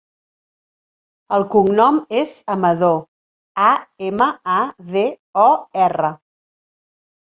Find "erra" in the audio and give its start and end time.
5.89-6.17